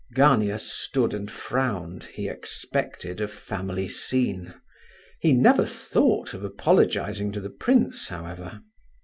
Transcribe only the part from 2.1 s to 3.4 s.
expected a